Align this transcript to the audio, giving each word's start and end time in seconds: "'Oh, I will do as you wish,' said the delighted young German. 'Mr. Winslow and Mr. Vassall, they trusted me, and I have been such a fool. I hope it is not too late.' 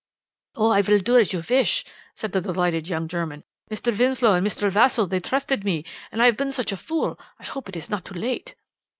"'Oh, 0.55 0.71
I 0.71 0.81
will 0.81 0.97
do 0.97 1.19
as 1.19 1.31
you 1.31 1.43
wish,' 1.47 1.85
said 2.15 2.31
the 2.31 2.41
delighted 2.41 2.87
young 2.87 3.07
German. 3.07 3.43
'Mr. 3.69 3.95
Winslow 3.95 4.33
and 4.33 4.47
Mr. 4.47 4.71
Vassall, 4.71 5.05
they 5.07 5.19
trusted 5.19 5.63
me, 5.63 5.85
and 6.11 6.23
I 6.23 6.25
have 6.25 6.37
been 6.37 6.51
such 6.51 6.71
a 6.71 6.75
fool. 6.77 7.19
I 7.37 7.43
hope 7.43 7.69
it 7.69 7.75
is 7.77 7.87
not 7.91 8.05
too 8.05 8.15
late.' 8.15 8.55